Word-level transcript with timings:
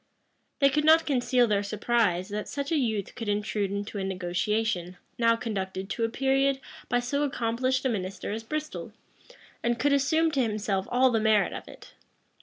[]They 0.61 0.69
could 0.71 0.83
not 0.83 1.05
conceal 1.05 1.45
their 1.45 1.61
surprise, 1.61 2.29
that 2.29 2.49
such 2.49 2.71
a 2.71 2.75
youth 2.75 3.13
could 3.13 3.29
intrude 3.29 3.69
into 3.69 3.99
a 3.99 4.03
negotiation, 4.03 4.97
now 5.19 5.35
conducted 5.35 5.91
to 5.91 6.03
a 6.03 6.09
period 6.09 6.59
by 6.89 6.99
so 6.99 7.21
accomplished 7.21 7.85
a 7.85 7.89
minister 7.89 8.31
as 8.31 8.41
Bristol, 8.41 8.93
and 9.61 9.77
could 9.77 9.93
assume 9.93 10.31
to 10.31 10.41
himself 10.41 10.87
all 10.89 11.11
the 11.11 11.19
merit 11.19 11.53
of 11.53 11.67
it. 11.67 11.93